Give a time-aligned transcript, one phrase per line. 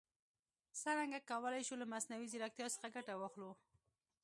[0.81, 3.51] څرنګه کولای شو له مصنوعي ځیرکتیا څخه ګټه واخلو؟